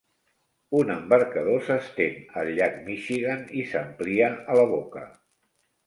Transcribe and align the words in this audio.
Un 0.77 0.93
embarcador 0.93 1.61
s'estén 1.67 2.17
al 2.43 2.51
llac 2.61 2.81
Michigan 2.91 3.47
i 3.61 3.67
s'amplia 3.75 4.35
a 4.53 4.61
la 4.63 4.69
boca. 4.77 5.07